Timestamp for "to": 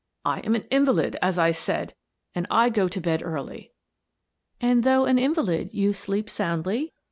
2.87-2.99